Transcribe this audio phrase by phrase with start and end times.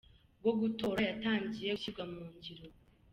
[0.39, 2.65] bwo gutora yatangiye gushyirwa mu ngiro.